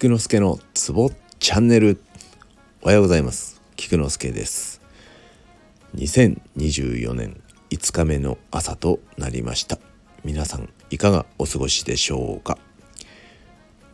[0.00, 2.02] 菊之助のツボチャンネル。
[2.80, 3.60] おはようございます。
[3.76, 4.80] 菊之助です。
[5.94, 7.38] 2024年
[7.68, 9.78] 5日目の朝となりました。
[10.24, 12.56] 皆さんいかがお過ごしでしょうか？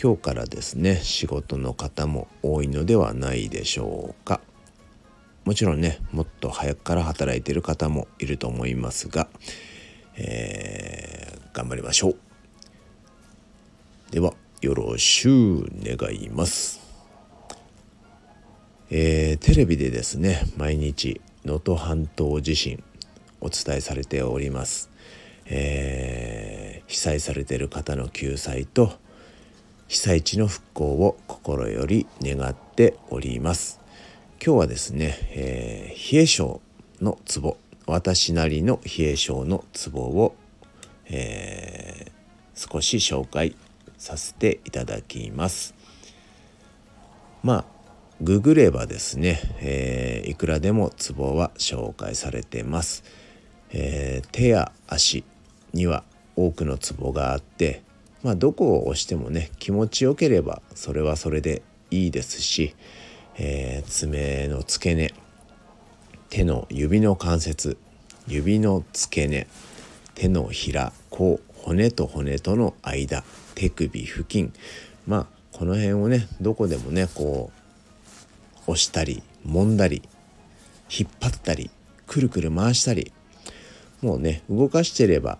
[0.00, 4.40] 今日からですね仕事の方も多いのではないでしょうか。
[5.44, 9.28] もちろんねもっと早くから働いている方もいると思いますが、
[10.16, 12.16] えー、頑張りましょう。
[14.12, 16.80] ではよろしゅう願います。
[18.90, 22.82] えー、テレビでですね毎日能登半島地震
[23.40, 24.90] お伝えされております、
[25.46, 28.92] えー、被災されている方の救済と
[29.88, 33.78] 被災地の復興を心より願っております
[34.42, 36.60] 今日はですね、えー、冷え性
[37.02, 40.34] のツボ私なりの冷え性のツボを、
[41.10, 43.54] えー、少し紹介
[43.98, 45.74] させていただきます。
[47.42, 47.64] まあ
[48.20, 53.04] ググればですね、えー、いくらでもツボは紹介されてます、
[53.70, 55.24] えー、手や足
[55.72, 56.02] には
[56.34, 57.82] 多くのツボがあって
[58.24, 61.62] まあどこを押してもね気持ちよければそれはそれで
[61.92, 62.74] いいですし、
[63.36, 65.14] えー、爪の付け根
[66.28, 67.78] 手の指の関節
[68.26, 69.46] 指の付け根
[70.14, 71.38] 手のひら甲
[71.68, 73.22] 骨と骨との間
[73.54, 74.54] 手首付近
[75.06, 77.50] まあこの辺をねどこでもねこ
[78.66, 80.00] う押したり揉んだり
[80.90, 81.70] 引っ張ったり
[82.06, 83.12] くるくる回したり
[84.00, 85.38] もうね動かしてれば、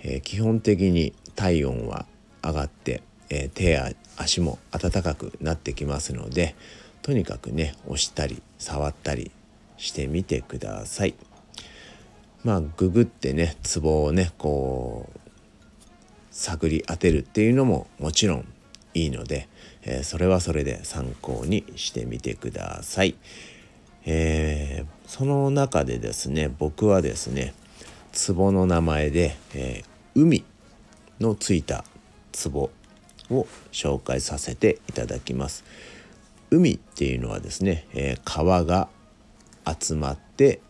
[0.00, 2.06] えー、基本的に体温は
[2.42, 6.54] 上がって、えー、手や足も温かくなってきますので
[7.02, 9.30] とにかくね押したり触ったり
[9.76, 11.14] してみてください。
[12.42, 15.25] まあググってねツボをねこう
[16.36, 18.46] 探り当てるっていうのももちろん
[18.92, 19.48] いいので、
[19.82, 23.16] えー、それはそれで参考にしてみてください。
[24.04, 27.54] えー、その中でですね僕はですね
[28.26, 30.44] 壺の名前で、えー、海
[31.20, 31.84] のついた
[32.44, 32.70] 壺
[33.30, 35.64] を紹介させていただきます。
[36.50, 38.88] 海っていうのはですね、え川が
[39.66, 40.60] 集まって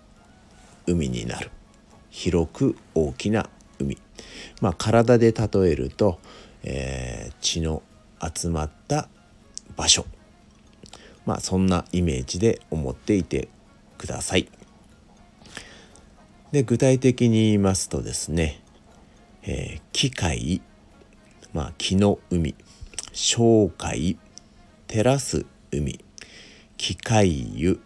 [0.86, 1.50] 海になる
[2.08, 3.98] 広く大きな海。
[4.60, 6.18] まあ、体で例えると、
[6.62, 7.82] えー、血の
[8.34, 9.08] 集まった
[9.76, 10.06] 場所。
[11.26, 13.48] まあそんなイメージで思っていて
[13.98, 14.48] ください。
[16.52, 18.62] で具体的に言いますとですね、
[19.42, 20.62] えー、機械、
[21.52, 22.54] まあ、木の海。
[23.12, 24.18] 小海
[24.86, 25.98] 照らす海。
[26.76, 27.80] 機械湯、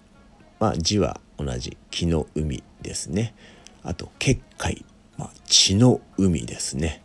[0.59, 1.77] まあ、字は同じ。
[1.91, 3.35] 木の海ですね。
[3.83, 4.85] あと結界。
[5.21, 7.03] まあ、血の海ですね、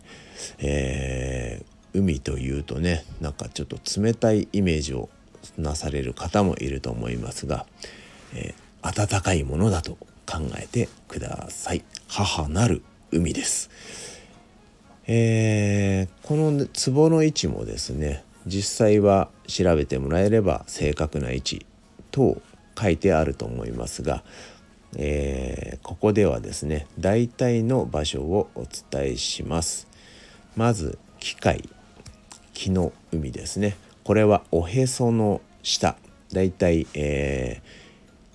[0.59, 5.09] えー、海というとねなんかちょっと冷たいイメージを
[5.57, 7.65] なされる方もいると思いますが、
[8.33, 11.83] えー、温かいものだと考えてください。
[12.07, 13.69] 母なる海です、
[15.07, 21.65] えー、この壺の位置もですね実際は調べてもらえれば正確な位置
[22.11, 22.41] と
[22.79, 24.23] 書いてあると思いますが
[24.97, 29.87] えー、ここではですね大体の場所をお伝えします。
[30.55, 31.69] まず機械。
[32.53, 33.75] 木の海ですね。
[34.03, 35.97] これはおへその下。
[36.31, 37.61] だいたい、え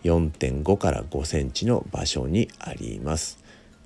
[0.05, 3.43] ー、4.5から5センチの場所にあります。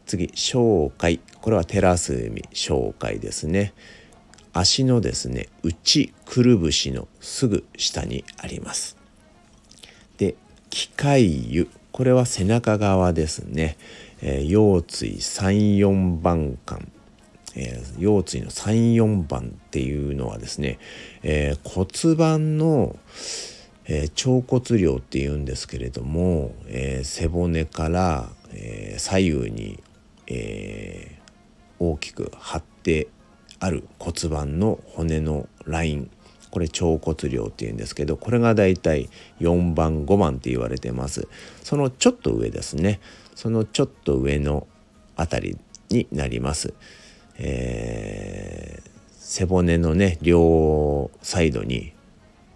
[0.06, 1.20] 次小海。
[1.40, 2.42] これはテラス海。
[2.52, 3.72] 小海ですね。
[4.54, 8.96] 足のですね内くるぶしのすぐ下にあります。
[10.16, 10.36] で
[10.70, 11.68] 機械湯。
[11.94, 13.77] これは背中側ですね、
[14.21, 16.88] えー、腰椎34番間
[17.55, 20.81] えー、腰椎の34番っていうのはですね、
[21.22, 22.97] えー、骨盤の、
[23.87, 29.81] え、腸骨量っていうんですけれども、え背骨から、え左右に、
[30.26, 31.16] え
[31.79, 33.06] 大きく張って
[33.61, 36.11] ある骨盤の骨のライン
[36.54, 39.10] これ腸骨量っていうんですけどこれがだいたい
[39.40, 41.26] 4番5番って言われてます。
[41.64, 43.00] そのちょっと上ですね。
[43.34, 44.68] そのちょっと上の
[45.16, 45.58] あたり
[45.90, 46.74] になります、
[47.38, 51.92] えー、背骨のね両サイドに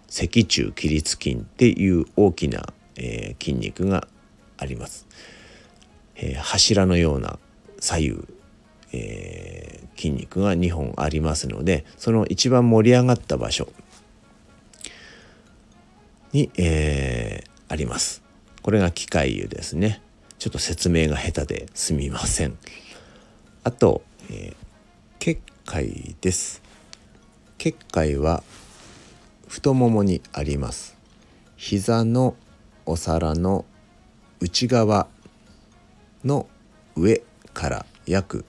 [0.07, 4.07] 脊柱起立筋っていう大きな、えー、筋肉が
[4.57, 5.07] あります、
[6.15, 7.37] えー、柱のような
[7.79, 8.27] 左右、
[8.93, 13.69] えー、筋肉が2本ありますのでその一番盛り上がった場所
[16.31, 18.23] に、えー、あります。
[18.61, 20.01] これが機械油ですね。
[20.37, 22.57] ちょっと説明が下手ですみません。
[23.63, 24.55] あと、えー、
[25.19, 26.69] 結界です。
[27.59, 28.41] 結界は
[29.49, 30.97] 太ももにあります
[31.57, 32.35] 膝の
[32.85, 33.65] お皿の
[34.39, 35.09] 内側
[36.23, 36.47] の
[36.95, 37.21] 上
[37.53, 38.45] から約、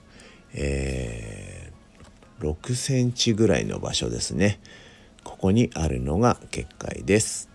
[0.54, 4.60] えー、6センチぐらいの場所ですね
[5.24, 7.49] ここにあるのが結界です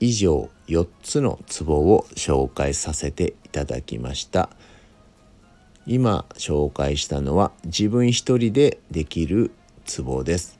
[0.00, 4.48] 以上4つのツボを紹介させていただきました。
[5.86, 9.50] 今紹介したのは自分一人でできる
[9.84, 10.58] ツボです。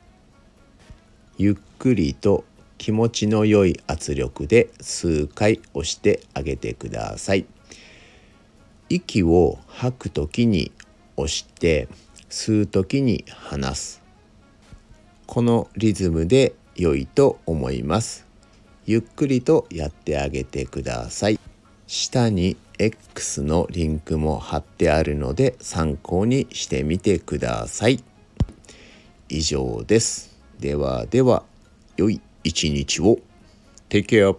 [1.39, 2.45] ゆっくりと
[2.77, 7.47] 気持ちの良い圧力で数回押してあげてください。
[8.91, 10.73] 息を吐く時に
[11.17, 11.89] 押して
[12.29, 14.03] 吸う時に離す。
[15.27, 18.30] このリズムで良いと思います。
[18.91, 21.39] ゆっくりとやってあげてください。
[21.87, 28.03] 下に X のリンクも貼ってあるので参考にしてみてください。
[29.29, 30.37] 以上です。
[30.59, 31.45] ではでは
[31.97, 33.21] 良い一日を。
[33.91, 34.37] Take care